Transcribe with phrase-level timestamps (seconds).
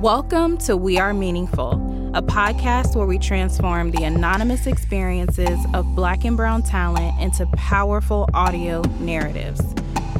[0.00, 1.72] Welcome to We Are Meaningful,
[2.14, 8.28] a podcast where we transform the anonymous experiences of Black and Brown talent into powerful
[8.34, 9.62] audio narratives.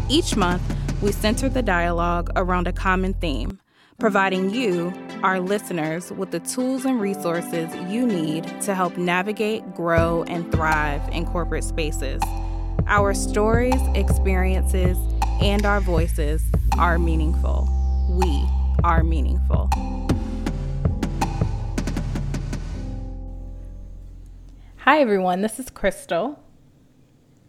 [0.09, 0.63] Each month,
[1.03, 3.61] we center the dialogue around a common theme,
[3.99, 10.23] providing you, our listeners, with the tools and resources you need to help navigate, grow,
[10.23, 12.23] and thrive in corporate spaces.
[12.87, 14.97] Our stories, experiences,
[15.43, 16.43] and our voices
[16.79, 17.69] are meaningful.
[18.09, 18.49] We
[18.87, 19.69] are meaningful.
[24.77, 25.41] Hi, everyone.
[25.41, 26.39] This is Crystal.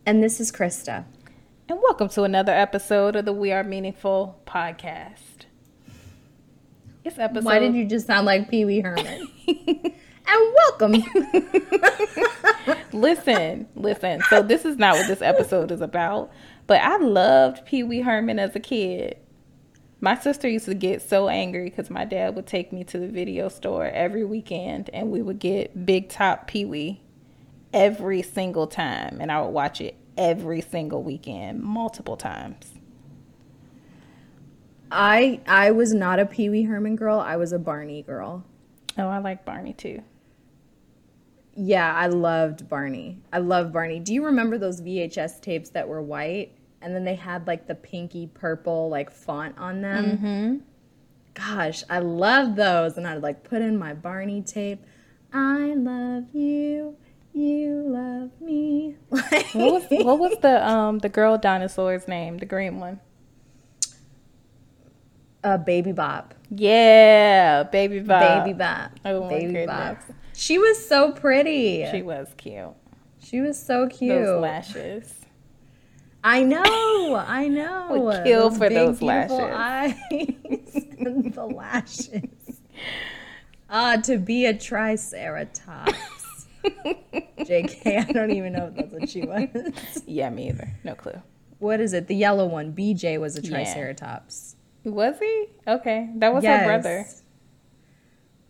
[0.04, 1.06] And this is Krista.
[1.70, 5.46] And welcome to another episode of the We Are Meaningful podcast.
[7.04, 7.46] This episode.
[7.46, 9.30] Why did you just sound like Pee Wee Herman?
[9.48, 11.04] and welcome.
[12.94, 14.24] listen, listen.
[14.32, 16.32] So, this is not what this episode is about,
[16.66, 19.20] but I loved Pee Wee Herman as a kid.
[20.00, 23.08] My sister used to get so angry because my dad would take me to the
[23.08, 27.02] video store every weekend and we would get Big Top Pee Wee
[27.74, 29.18] every single time.
[29.20, 32.74] And I would watch it every single weekend, multiple times.
[34.92, 37.20] I I was not a Pee Wee Herman girl.
[37.20, 38.46] I was a Barney girl.
[38.98, 40.04] Oh, I like Barney too.
[41.56, 43.20] Yeah, I loved Barney.
[43.34, 44.00] I love Barney.
[44.00, 46.57] Do you remember those VHS tapes that were white?
[46.82, 50.06] And then they had like the pinky purple like font on them.
[50.06, 50.58] Mm-hmm.
[51.34, 54.84] Gosh, I love those, and I'd like put in my Barney tape.
[55.32, 56.96] I love you,
[57.34, 58.96] you love me.
[59.10, 62.38] what was what was the um the girl dinosaur's name?
[62.38, 63.00] The green one.
[65.44, 66.34] Uh, Baby Bop.
[66.50, 68.44] Yeah, Baby Bop.
[68.44, 68.92] Baby Bop.
[69.06, 69.66] Oh Baby.
[69.66, 69.98] Bop.
[70.34, 71.88] She was so pretty.
[71.92, 72.74] She was cute.
[73.20, 74.24] She was so cute.
[74.24, 75.14] Those lashes.
[76.28, 77.88] I know, I know.
[77.90, 79.40] Would kill those for those lashes.
[79.40, 79.96] Eyes
[81.00, 82.60] and the lashes.
[83.70, 85.94] Ah, uh, to be a triceratops.
[86.66, 89.48] JK, I don't even know if that's what she was.
[90.06, 90.70] Yeah, me either.
[90.84, 91.22] No clue.
[91.60, 92.08] What is it?
[92.08, 92.74] The yellow one.
[92.74, 94.58] BJ was a triceratops.
[94.84, 94.92] Yeah.
[94.92, 95.46] Was he?
[95.66, 96.10] Okay.
[96.16, 96.60] That was yes.
[96.60, 97.06] her brother.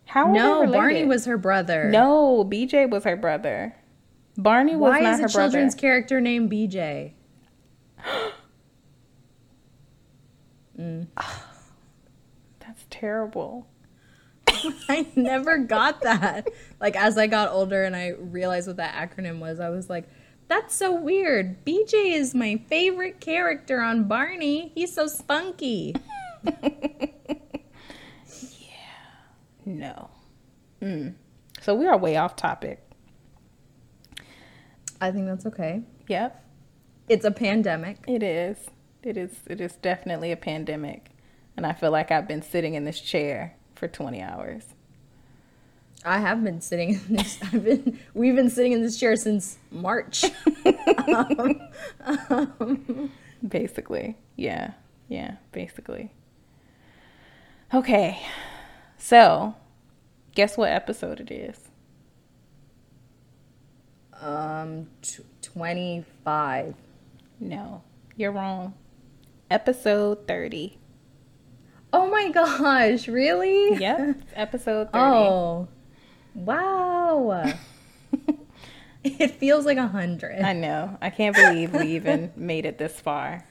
[0.06, 1.90] How No, Barney was her brother.
[1.90, 3.76] No, BJ was her brother.
[4.36, 5.20] Barney was Why not her brother.
[5.20, 7.12] Why is a children's character named BJ?
[10.78, 11.06] Mm.
[12.60, 13.66] That's terrible.
[14.88, 16.48] I never got that.
[16.80, 20.08] Like as I got older and I realized what that acronym was, I was like,
[20.48, 21.64] that's so weird.
[21.64, 24.72] BJ is my favorite character on Barney.
[24.74, 25.94] He's so spunky.
[26.44, 27.06] yeah.
[29.66, 30.10] No.
[30.80, 31.14] Mm.
[31.60, 32.82] So we are way off topic.
[35.00, 35.82] I think that's okay.
[36.08, 36.44] Yep.
[37.08, 37.98] It's a pandemic.
[38.06, 38.58] It is.
[39.02, 39.40] It is.
[39.46, 41.10] It is definitely a pandemic,
[41.56, 44.64] and I feel like I've been sitting in this chair for 20 hours.
[46.04, 47.38] I have been sitting in this.
[47.42, 47.98] I've been.
[48.12, 50.24] We've been sitting in this chair since March.
[51.14, 51.60] um,
[52.30, 53.10] um,
[53.46, 54.72] basically, yeah,
[55.08, 56.12] yeah, basically.
[57.72, 58.20] Okay,
[58.98, 59.54] so
[60.34, 61.68] guess what episode it is?
[64.20, 66.74] Um, t- twenty-five.
[67.40, 67.82] No,
[68.16, 68.74] you're wrong.
[69.50, 70.78] Episode 30.
[71.92, 73.76] Oh my gosh, really?
[73.76, 74.98] Yep, episode 30.
[74.98, 75.68] Oh,
[76.34, 77.54] wow.
[79.04, 80.40] it feels like a hundred.
[80.40, 80.98] I know.
[81.00, 83.44] I can't believe we even made it this far.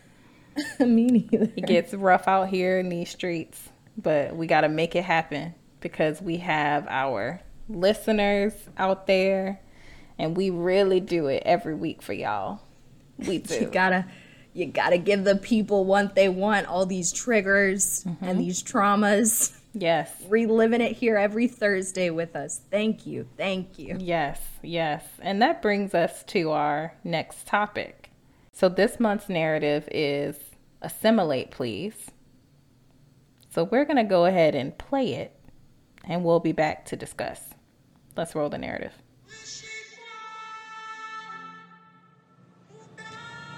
[0.80, 1.52] Me neither.
[1.56, 5.56] It gets rough out here in these streets, but we got to make it happen
[5.80, 9.62] because we have our listeners out there
[10.18, 12.60] and we really do it every week for y'all.
[13.18, 13.56] We do.
[13.56, 14.06] You gotta
[14.54, 18.24] you gotta give the people what they want, all these triggers mm-hmm.
[18.24, 19.56] and these traumas.
[19.74, 20.12] Yes.
[20.30, 22.62] Reliving it here every Thursday with us.
[22.72, 23.28] Thank you.
[23.38, 23.98] Thank you.
[24.00, 25.04] Yes, yes.
[25.22, 28.10] And that brings us to our next topic.
[28.52, 30.36] So this month's narrative is
[30.82, 32.12] Assimilate, Please.
[33.50, 35.38] So we're going to go ahead and play it
[36.04, 37.42] and we'll be back to discuss.
[38.16, 38.94] Let's roll the narrative.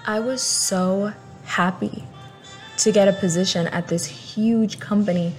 [0.06, 1.12] I was so
[1.44, 2.04] happy
[2.78, 5.34] to get a position at this huge company,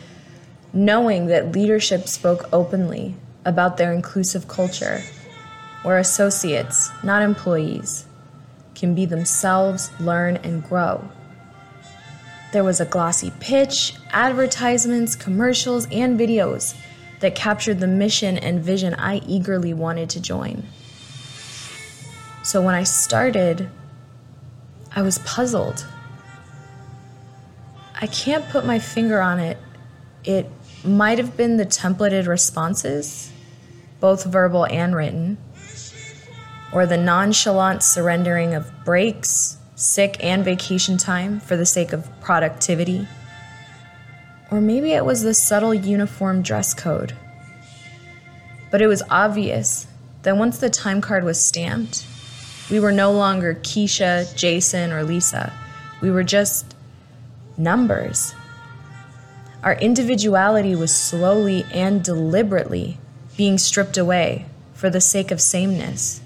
[0.72, 5.02] knowing that leadership spoke openly about their inclusive culture,
[5.82, 8.06] where associates, not employees,
[8.76, 11.10] can be themselves, learn, and grow.
[12.54, 16.76] There was a glossy pitch, advertisements, commercials, and videos
[17.20, 20.64] that captured the mission and vision I eagerly wanted to join.
[22.44, 23.72] So when I started,
[24.94, 25.86] I was puzzled.
[28.00, 29.58] I can't put my finger on it.
[30.24, 30.50] It
[30.84, 33.32] might have been the templated responses,
[34.00, 35.38] both verbal and written,
[36.74, 43.08] or the nonchalant surrendering of breaks, sick, and vacation time for the sake of productivity.
[44.50, 47.14] Or maybe it was the subtle uniform dress code.
[48.70, 49.88] But it was obvious
[50.24, 52.06] that once the time card was stamped,
[52.70, 55.52] we were no longer Keisha, Jason, or Lisa.
[56.02, 56.76] We were just
[57.58, 58.34] numbers.
[59.64, 62.98] Our individuality was slowly and deliberately
[63.38, 66.22] being stripped away for the sake of sameness.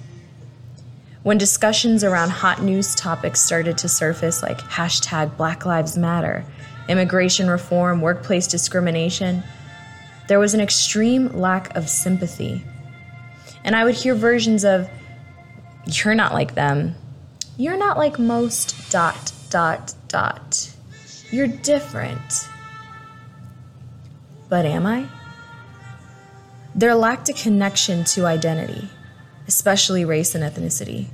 [1.24, 6.46] When discussions around hot news topics started to surface, like hashtag Black Lives Matter,
[6.88, 9.44] immigration reform, workplace discrimination,
[10.28, 12.64] there was an extreme lack of sympathy.
[13.64, 14.90] And I would hear versions of,
[15.86, 16.96] you're not like them.
[17.58, 20.72] You're not like most dot dot dot.
[21.32, 22.50] You're different.
[24.50, 25.08] But am I?
[26.74, 28.90] There lacked a connection to identity,
[29.48, 31.08] especially race and ethnicity,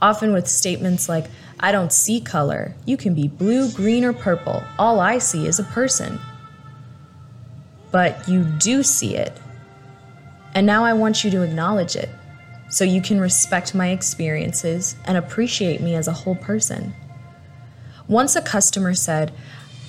[0.00, 1.26] often with statements like,
[1.60, 2.74] I don't see color.
[2.86, 4.62] You can be blue, green, or purple.
[4.78, 6.18] All I see is a person.
[7.90, 9.32] But you do see it.
[10.54, 12.08] And now I want you to acknowledge it
[12.74, 16.92] so you can respect my experiences and appreciate me as a whole person.
[18.08, 19.32] Once a customer said,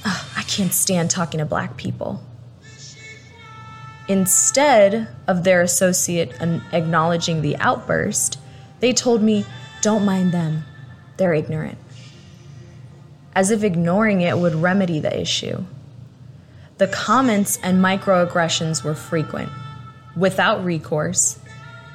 [0.06, 2.24] I can't stand talking to black people.
[4.08, 6.40] Instead of their associate
[6.72, 8.38] acknowledging the outburst,
[8.82, 9.48] they told me,
[9.82, 10.64] Don't mind them,
[11.18, 11.80] they're ignorant.
[13.34, 15.66] As if ignoring it would remedy the issue.
[16.78, 19.50] The comments and microaggressions were frequent,
[20.16, 21.40] without recourse,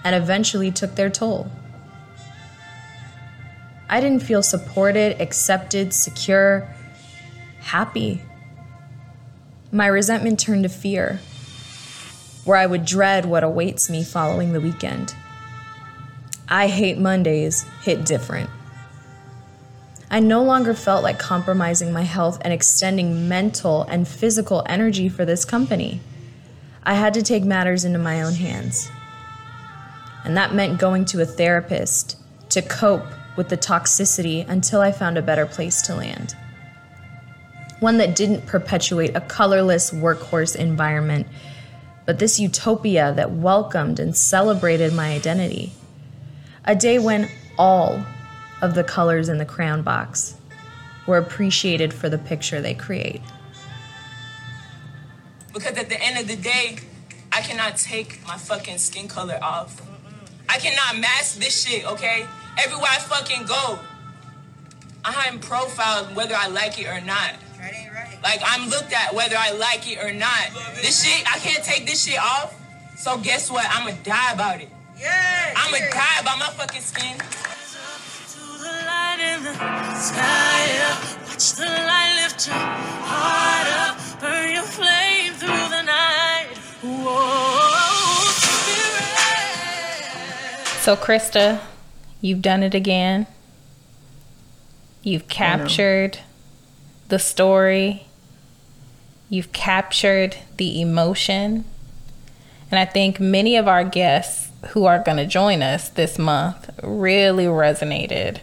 [0.05, 1.51] and eventually took their toll.
[3.89, 6.69] I didn't feel supported, accepted, secure,
[7.59, 8.23] happy.
[9.73, 11.21] My resentment turned to fear,
[12.45, 15.15] where I would dread what awaits me following the weekend.
[16.49, 18.49] I hate Mondays hit different.
[20.09, 25.25] I no longer felt like compromising my health and extending mental and physical energy for
[25.25, 26.01] this company.
[26.83, 28.91] I had to take matters into my own hands
[30.25, 32.17] and that meant going to a therapist
[32.51, 33.07] to cope
[33.37, 36.35] with the toxicity until I found a better place to land.
[37.79, 41.27] One that didn't perpetuate a colorless workhorse environment,
[42.05, 45.73] but this utopia that welcomed and celebrated my identity.
[46.65, 48.05] A day when all
[48.61, 50.37] of the colors in the crayon box
[51.07, 53.23] were appreciated for the picture they create.
[55.55, 56.79] Because at the end of the day,
[57.33, 59.81] I cannot take my fucking skin color off.
[60.51, 62.27] I cannot mask this shit, okay?
[62.59, 63.79] Everywhere I fucking go,
[65.05, 67.37] I'm profiled whether I like it or not.
[68.23, 70.51] Like I'm looked at whether I like it or not.
[70.75, 72.55] This shit, I can't take this shit off.
[72.97, 73.65] So guess what?
[73.71, 74.69] I'ma die about it.
[74.99, 75.55] Yeah.
[75.57, 75.91] I'ma yeah.
[75.91, 77.17] die about my fucking skin.
[81.41, 84.00] Watch the light lift your heart up,
[90.81, 91.61] So, Krista,
[92.23, 93.27] you've done it again.
[95.03, 96.21] You've captured
[97.09, 98.07] the story,
[99.29, 101.67] you've captured the emotion.
[102.71, 106.71] And I think many of our guests who are going to join us this month
[106.83, 108.41] really resonated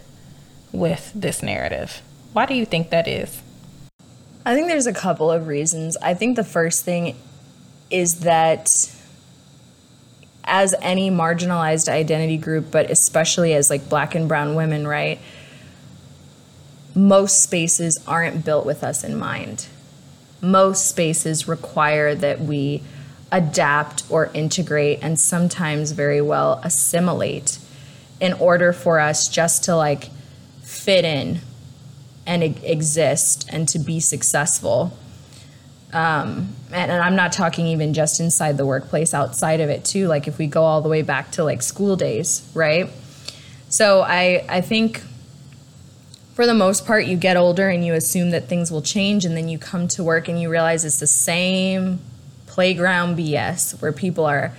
[0.70, 2.02] with this narrative.
[2.34, 3.42] Why do you think that is?
[4.46, 5.96] I think there's a couple of reasons.
[6.00, 7.16] I think the first thing
[7.90, 8.94] is that
[10.48, 15.20] as any marginalized identity group, but especially as like black and brown women, right?
[16.94, 19.66] Most spaces aren't built with us in mind.
[20.40, 22.82] Most spaces require that we
[23.30, 27.58] adapt or integrate and sometimes very well assimilate
[28.20, 30.10] in order for us just to like
[30.62, 31.40] fit in
[32.26, 34.96] and exist and to be successful
[35.92, 40.06] um, and, and, I'm not talking even just inside the workplace, outside of it too.
[40.06, 42.90] Like if we go all the way back to like school days, right?
[43.70, 45.02] So I I think
[46.34, 49.34] for the most part you get older and you assume that things will change, and
[49.34, 52.00] then you come to work and you realize it's the same
[52.46, 54.52] playground BS where people are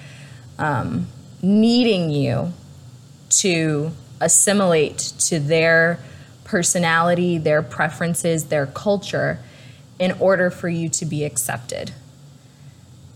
[0.57, 1.07] um,
[1.43, 2.53] needing you
[3.41, 5.99] to assimilate to their
[6.43, 9.39] personality, their preferences, their culture
[9.99, 11.91] in order for you to be accepted.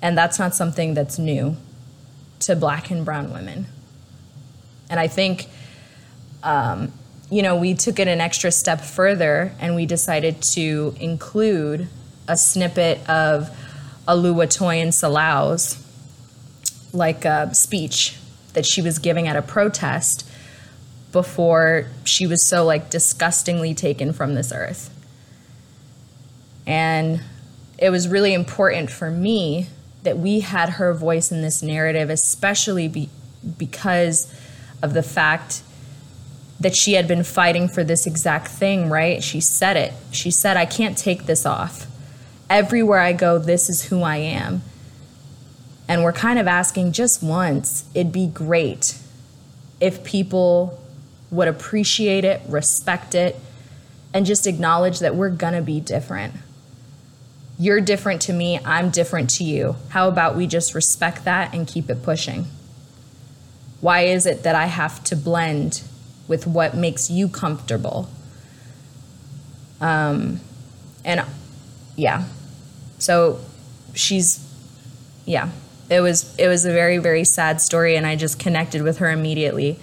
[0.02, 1.56] And that's not something that's new
[2.42, 3.68] to black and brown women.
[4.90, 5.48] And I think,
[6.44, 6.92] um,
[7.32, 11.88] you know, we took it an extra step further and we decided to include
[12.28, 13.50] a snippet of
[14.08, 15.80] Oluwatoyin Salau's
[16.92, 18.18] like a speech
[18.54, 20.30] that she was giving at a protest
[21.12, 24.93] before she was so like disgustingly taken from this earth.
[26.66, 27.22] And
[27.78, 29.68] it was really important for me
[30.04, 33.10] that we had her voice in this narrative, especially be,
[33.58, 34.34] because
[34.82, 35.64] of the fact
[36.60, 39.24] that she had been fighting for this exact thing, right?
[39.24, 39.94] She said it.
[40.12, 41.88] She said, I can't take this off.
[42.50, 44.62] Everywhere I go, this is who I am.
[45.88, 48.98] And we're kind of asking just once, it'd be great
[49.82, 50.80] if people
[51.32, 53.36] would appreciate it, respect it,
[54.14, 56.34] and just acknowledge that we're gonna be different.
[57.58, 59.76] You're different to me, I'm different to you.
[59.90, 62.48] How about we just respect that and keep it pushing?
[63.80, 65.84] Why is it that I have to blend
[66.28, 68.10] with what makes you comfortable?
[69.82, 70.40] Um,
[71.04, 71.26] and
[71.96, 72.26] yeah,
[72.98, 73.40] so
[73.94, 74.40] she's,
[75.26, 75.50] yeah,
[75.90, 79.12] it was it was a very very sad story, and I just connected with her
[79.12, 79.80] immediately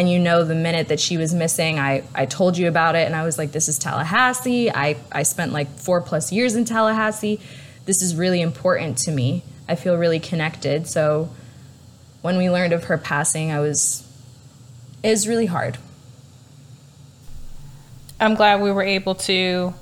[0.00, 3.04] and you know the minute that she was missing i, I told you about it
[3.06, 4.70] and i was like this is tallahassee.
[4.70, 7.38] I, I spent like four plus years in tallahassee.
[7.84, 9.42] This is really important to me.
[9.68, 10.86] I feel really connected.
[10.86, 11.28] So
[12.22, 14.06] when we learned of her passing i was
[15.02, 15.76] it was really hard.
[18.18, 19.74] I'm glad we were able to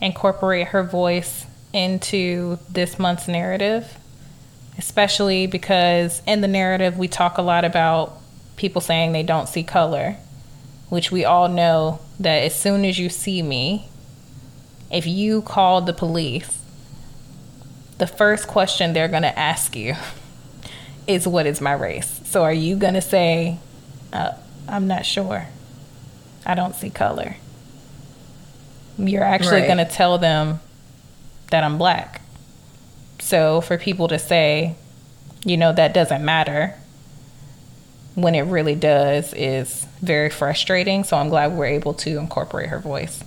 [0.00, 3.98] incorporate her voice into this month's narrative
[4.78, 8.20] especially because in the narrative we talk a lot about
[8.56, 10.16] people saying they don't see color,
[10.88, 13.88] which we all know that as soon as you see me,
[14.90, 16.60] if you call the police,
[17.98, 19.94] the first question they're going to ask you
[21.06, 22.20] is, What is my race?
[22.24, 23.58] So are you going to say,
[24.12, 24.32] uh,
[24.68, 25.46] I'm not sure?
[26.44, 27.36] I don't see color.
[28.98, 29.66] You're actually right.
[29.66, 30.60] going to tell them
[31.50, 32.22] that I'm black.
[33.18, 34.76] So for people to say,
[35.44, 36.74] you know, that doesn't matter,
[38.16, 41.04] when it really does is very frustrating.
[41.04, 43.22] So I'm glad we're able to incorporate her voice.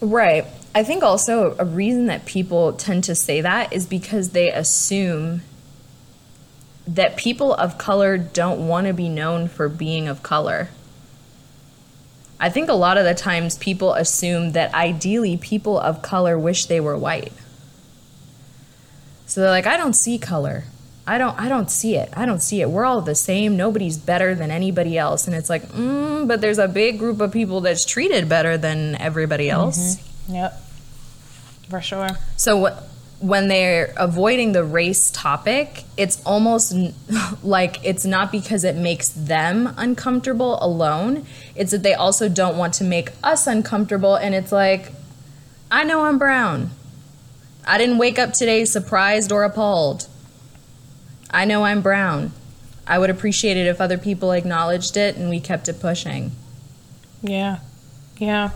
[0.00, 0.46] Right.
[0.74, 5.42] I think also a reason that people tend to say that is because they assume
[6.86, 10.68] that people of color don't want to be known for being of color.
[12.38, 16.66] I think a lot of the times people assume that ideally people of color wish
[16.66, 17.32] they were white.
[19.26, 20.64] So they're like, I don't see color.
[21.06, 22.12] I don't I don't see it.
[22.16, 22.68] I don't see it.
[22.68, 23.56] We're all the same.
[23.56, 25.26] Nobody's better than anybody else.
[25.26, 28.96] And it's like, mm, but there's a big group of people that's treated better than
[28.96, 29.60] everybody mm-hmm.
[29.60, 29.96] else.
[29.96, 30.34] Mm-hmm.
[30.34, 30.62] Yep.
[31.68, 32.08] For sure.
[32.36, 32.76] So
[33.20, 36.74] when they're avoiding the race topic, it's almost
[37.42, 41.24] like it's not because it makes them uncomfortable alone.
[41.54, 44.16] It's that they also don't want to make us uncomfortable.
[44.16, 44.90] And it's like,
[45.70, 46.70] I know I'm brown.
[47.64, 50.08] I didn't wake up today surprised or appalled.
[51.36, 52.32] I know I'm brown.
[52.86, 56.32] I would appreciate it if other people acknowledged it and we kept it pushing.
[57.20, 57.58] Yeah.
[58.16, 58.52] Yeah.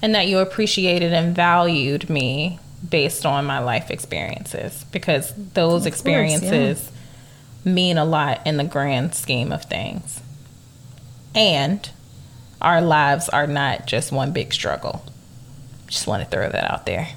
[0.00, 6.78] And that you appreciated and valued me based on my life experiences because those experiences
[6.78, 6.92] course,
[7.64, 7.72] yeah.
[7.72, 10.20] mean a lot in the grand scheme of things.
[11.34, 11.90] And
[12.60, 15.04] our lives are not just one big struggle.
[15.88, 17.08] Just want to throw that out there.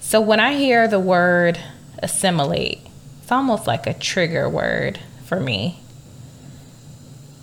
[0.00, 1.58] So when I hear the word
[2.02, 2.88] assimilate,
[3.32, 5.80] it's almost like a trigger word for me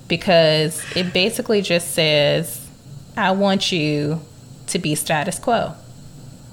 [0.07, 2.69] because it basically just says,
[3.17, 4.21] I want you
[4.67, 5.73] to be status quo.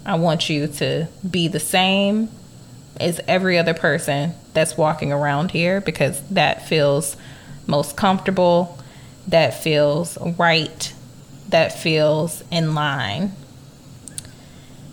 [0.07, 2.31] I want you to be the same
[2.99, 7.15] as every other person that's walking around here because that feels
[7.67, 8.79] most comfortable,
[9.29, 10.95] that feels right,
[11.51, 13.33] that feels in line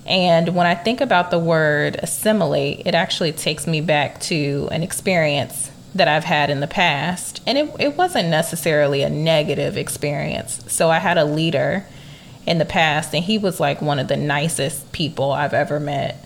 [0.05, 4.83] and when I think about the word assimilate, it actually takes me back to an
[4.83, 7.41] experience that I've had in the past.
[7.47, 10.59] And it, it wasn't necessarily a negative experience.
[10.67, 11.85] So I had a leader
[12.45, 16.25] in the past, and he was like one of the nicest people I've ever met.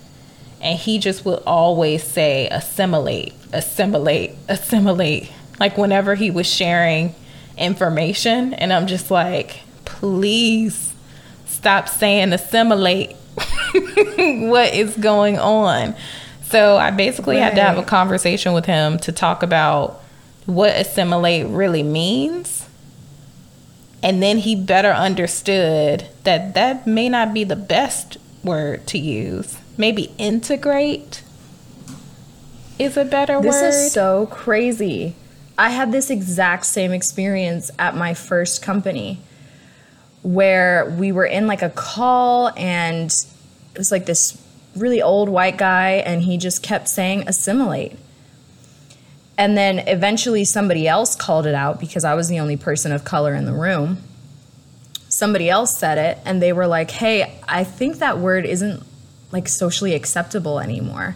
[0.60, 5.32] And he just would always say, assimilate, assimilate, assimilate.
[5.60, 7.14] Like whenever he was sharing
[7.58, 8.54] information.
[8.54, 10.94] And I'm just like, please
[11.46, 13.16] stop saying assimilate
[14.50, 15.96] what is going on?
[16.44, 17.44] So I basically right.
[17.44, 20.02] had to have a conversation with him to talk about
[20.46, 22.68] what assimilate really means.
[24.02, 29.58] And then he better understood that that may not be the best word to use.
[29.78, 31.24] Maybe integrate
[32.80, 33.68] is a better this word.
[33.68, 35.16] This is so crazy.
[35.58, 39.20] I had this exact same experience at my first company
[40.22, 43.12] where we were in like a call and
[43.78, 44.42] it was like this
[44.76, 47.96] really old white guy, and he just kept saying assimilate.
[49.38, 53.04] And then eventually somebody else called it out because I was the only person of
[53.04, 54.00] color in the room.
[55.10, 58.82] Somebody else said it, and they were like, hey, I think that word isn't
[59.32, 61.16] like socially acceptable anymore.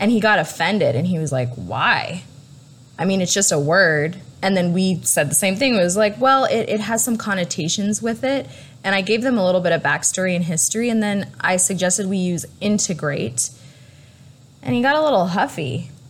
[0.00, 2.24] And he got offended and he was like, why?
[2.98, 4.20] I mean, it's just a word.
[4.42, 5.76] And then we said the same thing.
[5.76, 8.48] It was like, well, it, it has some connotations with it.
[8.84, 10.88] And I gave them a little bit of backstory and history.
[10.88, 13.50] And then I suggested we use integrate.
[14.62, 15.90] And he got a little huffy.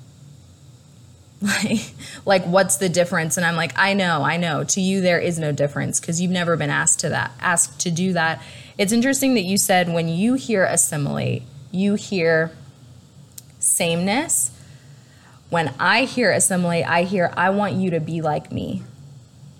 [1.40, 1.92] Like,
[2.24, 3.36] like what's the difference?
[3.36, 4.64] And I'm like, I know, I know.
[4.64, 7.92] To you, there is no difference because you've never been asked to that, asked to
[7.92, 8.42] do that.
[8.76, 12.50] It's interesting that you said when you hear assimilate, you hear
[13.60, 14.50] sameness.
[15.48, 18.82] When I hear assimilate, I hear I want you to be like me,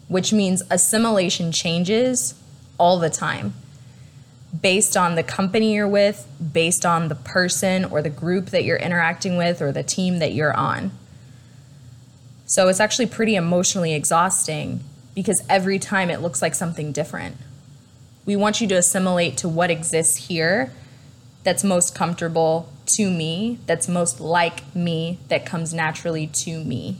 [0.09, 2.35] which means assimilation changes
[2.78, 3.52] all the time
[4.62, 8.78] based on the company you're with, based on the person or the group that you're
[8.78, 10.90] interacting with or the team that you're on.
[12.47, 14.80] So it's actually pretty emotionally exhausting
[15.14, 17.37] because every time it looks like something different.
[18.25, 20.73] We want you to assimilate to what exists here
[21.44, 26.99] that's most comfortable to me, that's most like me, that comes naturally to me.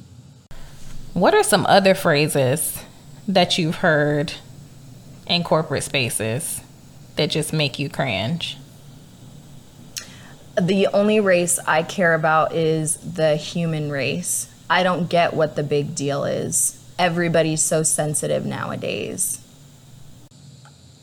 [1.15, 2.83] What are some other phrases
[3.27, 4.35] that you've heard
[5.29, 6.63] in corporate spaces
[7.17, 8.57] that just make you cringe?
[10.61, 14.53] The only race I care about is the human race.
[14.69, 16.83] I don't get what the big deal is.
[16.99, 19.41] Everybody's so sensitive nowadays.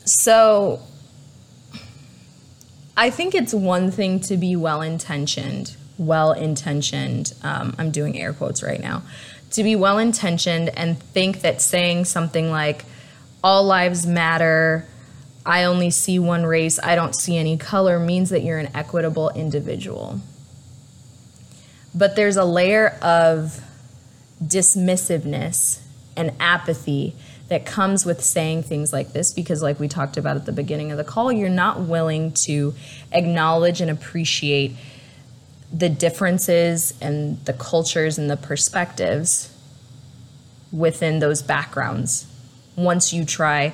[0.04, 0.80] So,
[2.96, 7.32] I think it's one thing to be well intentioned, well intentioned.
[7.42, 9.02] Um, I'm doing air quotes right now.
[9.52, 12.84] To be well intentioned and think that saying something like,
[13.46, 14.84] all lives matter,
[15.46, 19.30] I only see one race, I don't see any color, means that you're an equitable
[19.30, 20.20] individual.
[21.94, 23.60] But there's a layer of
[24.42, 25.80] dismissiveness
[26.16, 27.14] and apathy
[27.46, 30.90] that comes with saying things like this because, like we talked about at the beginning
[30.90, 32.74] of the call, you're not willing to
[33.12, 34.74] acknowledge and appreciate
[35.72, 39.56] the differences and the cultures and the perspectives
[40.72, 42.26] within those backgrounds
[42.76, 43.72] once you try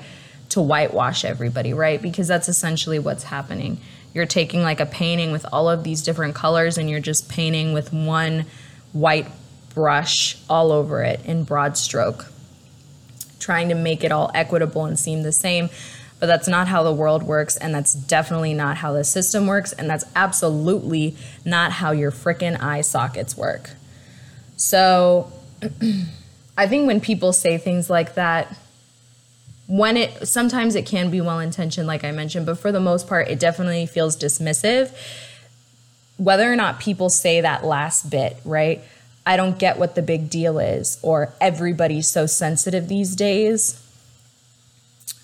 [0.50, 2.00] to whitewash everybody, right?
[2.00, 3.78] Because that's essentially what's happening
[4.14, 7.72] you're taking like a painting with all of these different colors and you're just painting
[7.72, 8.44] with one
[8.92, 9.26] white
[9.74, 12.26] brush all over it in broad stroke,
[13.40, 15.70] trying to make it all equitable and seem the same.
[16.20, 19.72] But that's not how the world works, and that's definitely not how the system works,
[19.72, 23.70] and that's absolutely not how your frickin' eye sockets work.
[24.56, 25.32] So
[26.56, 28.56] I think when people say things like that,
[29.72, 33.08] when it sometimes it can be well intentioned like i mentioned but for the most
[33.08, 34.94] part it definitely feels dismissive.
[36.18, 38.84] Whether or not people say that last bit right?
[39.24, 43.82] I don't get what the big deal is or everybody's so sensitive these days.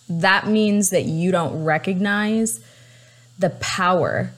[0.09, 2.59] That means that you don't recognize
[3.39, 4.33] the power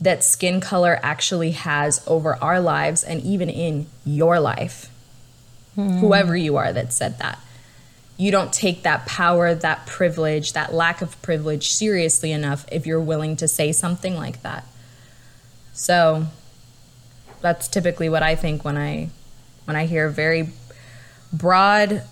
[0.00, 4.88] that skin color actually has over our lives and even in your life.
[5.76, 5.98] Mm.
[5.98, 7.36] whoever you are that said that
[8.16, 13.00] you don't take that power, that privilege, that lack of privilege seriously enough if you're
[13.00, 14.64] willing to say something like that.
[15.72, 16.26] So
[17.40, 19.10] that's typically what I think when I
[19.64, 20.50] when I hear very
[21.32, 22.02] broad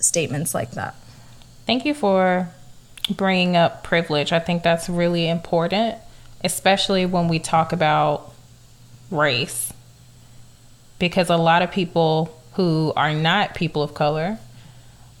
[0.00, 0.94] statements like that.
[1.66, 2.50] Thank you for
[3.10, 4.32] bringing up privilege.
[4.32, 5.96] I think that's really important,
[6.42, 8.32] especially when we talk about
[9.10, 9.72] race.
[10.98, 14.38] Because a lot of people who are not people of color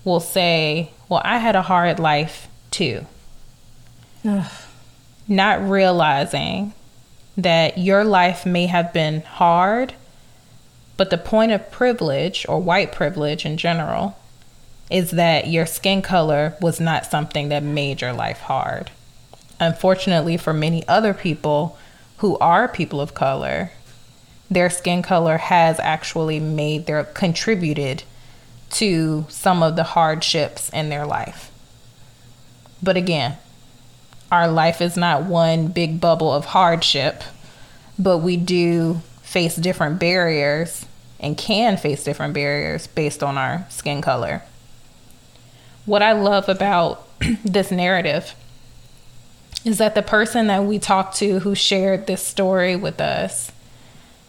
[0.04, 3.06] will say, Well, I had a hard life too.
[4.24, 4.50] Ugh.
[5.26, 6.74] Not realizing
[7.36, 9.94] that your life may have been hard,
[10.96, 14.16] but the point of privilege or white privilege in general
[14.90, 18.90] is that your skin color was not something that made your life hard.
[19.58, 21.76] Unfortunately, for many other people
[22.18, 23.70] who are people of color,
[24.54, 28.02] their skin color has actually made their contributed
[28.70, 31.50] to some of the hardships in their life.
[32.82, 33.36] But again,
[34.32, 37.22] our life is not one big bubble of hardship,
[37.98, 40.86] but we do face different barriers
[41.20, 44.42] and can face different barriers based on our skin color.
[45.86, 47.06] What I love about
[47.44, 48.34] this narrative
[49.64, 53.50] is that the person that we talked to who shared this story with us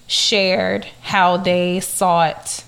[0.07, 2.63] shared how they sought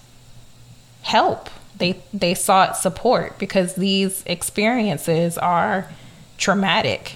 [1.03, 1.49] help.
[1.77, 5.89] They they sought support because these experiences are
[6.37, 7.15] traumatic.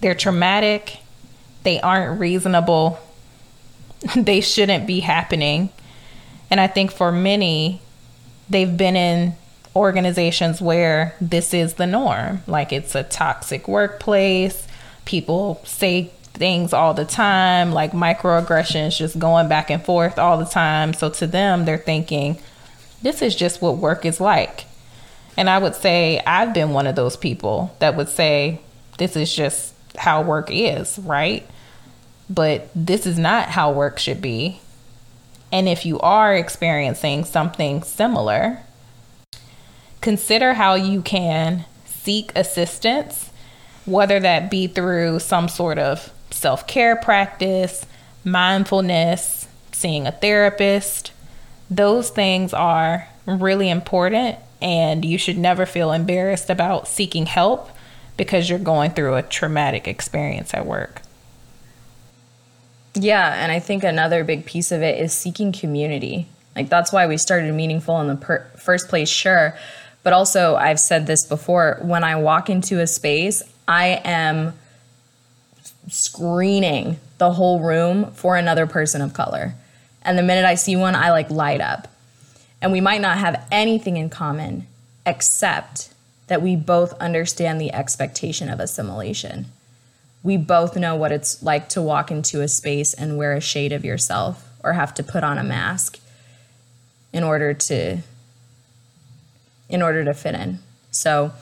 [0.00, 0.98] they're traumatic,
[1.62, 2.98] they aren't reasonable,
[4.16, 5.70] they shouldn't be happening.
[6.50, 7.80] And I think for many,
[8.48, 9.34] they've been in
[9.76, 12.42] organizations where this is the norm.
[12.46, 14.66] Like it's a toxic workplace,
[15.04, 16.10] people say
[16.40, 20.94] things all the time, like microaggressions just going back and forth all the time.
[20.94, 22.38] So to them, they're thinking,
[23.02, 24.64] this is just what work is like.
[25.36, 28.60] And I would say I've been one of those people that would say,
[28.96, 31.46] this is just how work is, right?
[32.30, 34.60] But this is not how work should be.
[35.52, 38.60] And if you are experiencing something similar,
[40.00, 43.30] consider how you can seek assistance,
[43.84, 47.84] whether that be through some sort of self care practice,
[48.24, 51.12] mindfulness, seeing a therapist.
[51.68, 57.70] Those things are really important, and you should never feel embarrassed about seeking help
[58.16, 61.02] because you're going through a traumatic experience at work.
[62.94, 66.26] Yeah, and I think another big piece of it is seeking community.
[66.56, 69.56] Like that's why we started meaningful in the per- first place, sure.
[70.02, 74.54] But also, I've said this before when I walk into a space, I am
[75.88, 79.54] screening the whole room for another person of color.
[80.02, 81.88] And the minute I see one, I like light up.
[82.62, 84.66] And we might not have anything in common
[85.06, 85.92] except
[86.26, 89.46] that we both understand the expectation of assimilation.
[90.22, 93.72] We both know what it's like to walk into a space and wear a shade
[93.72, 95.98] of yourself or have to put on a mask
[97.12, 97.98] in order to
[99.68, 100.58] in order to fit in.
[100.90, 101.32] So,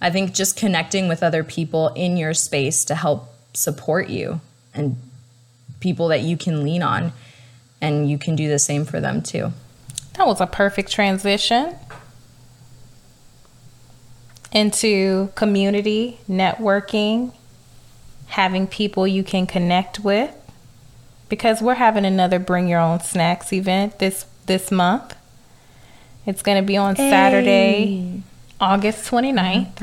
[0.00, 4.40] I think just connecting with other people in your space to help support you
[4.74, 4.96] and
[5.80, 7.12] people that you can lean on
[7.80, 9.52] and you can do the same for them too.
[10.14, 11.74] That was a perfect transition
[14.52, 17.32] into community, networking,
[18.26, 20.34] having people you can connect with
[21.28, 25.16] because we're having another bring your own snacks event this this month.
[26.26, 27.10] It's going to be on hey.
[27.10, 28.22] Saturday,
[28.62, 29.76] August 29th.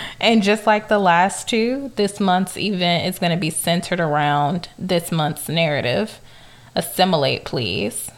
[0.20, 4.70] and just like the last two, this month's event is going to be centered around
[4.78, 6.22] this month's narrative
[6.74, 8.10] Assimilate, Please.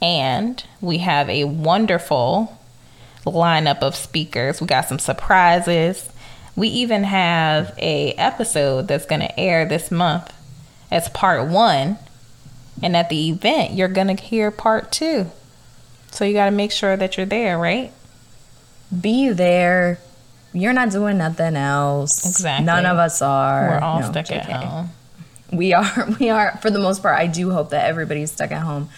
[0.00, 2.56] And we have a wonderful
[3.26, 4.60] lineup of speakers.
[4.60, 6.08] We got some surprises.
[6.54, 10.32] We even have a episode that's going to air this month
[10.92, 11.98] as part 1
[12.80, 15.32] and at the event you're going to hear part 2.
[16.10, 17.92] So you got to make sure that you're there, right?
[18.98, 20.00] Be there.
[20.52, 22.26] You're not doing nothing else.
[22.26, 22.64] Exactly.
[22.64, 23.68] None of us are.
[23.68, 24.48] We're all no, stuck JK.
[24.48, 24.90] at home.
[25.52, 26.08] We are.
[26.20, 26.56] We are.
[26.62, 28.88] For the most part, I do hope that everybody's stuck at home.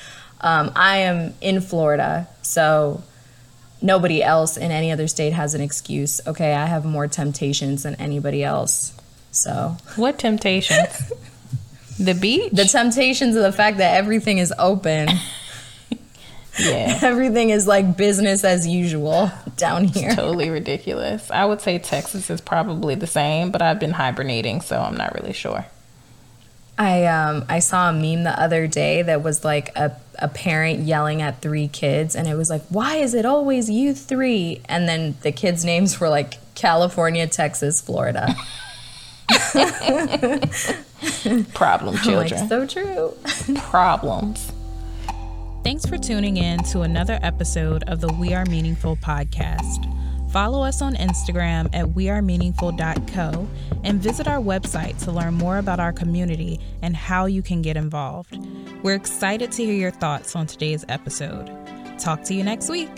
[0.40, 3.02] Um, I am in Florida, so
[3.82, 6.20] nobody else in any other state has an excuse.
[6.26, 8.94] Okay, I have more temptations than anybody else.
[9.32, 11.12] So what temptations?
[11.98, 12.52] the beach.
[12.52, 15.08] The temptations of the fact that everything is open.
[16.58, 16.98] Yeah.
[17.02, 20.08] Everything is like business as usual down here.
[20.08, 21.30] It's totally ridiculous.
[21.30, 25.14] I would say Texas is probably the same, but I've been hibernating, so I'm not
[25.14, 25.66] really sure.
[26.78, 30.80] I um I saw a meme the other day that was like a, a parent
[30.80, 34.62] yelling at three kids and it was like, Why is it always you three?
[34.66, 38.34] And then the kids' names were like California, Texas, Florida.
[41.54, 42.40] Problem children.
[42.40, 43.14] Like, so true.
[43.56, 44.50] Problems.
[45.70, 49.86] Thanks for tuning in to another episode of the We Are Meaningful podcast.
[50.32, 53.48] Follow us on Instagram at wearemeaningful.co
[53.84, 57.76] and visit our website to learn more about our community and how you can get
[57.76, 58.36] involved.
[58.82, 61.46] We're excited to hear your thoughts on today's episode.
[62.00, 62.90] Talk to you next week.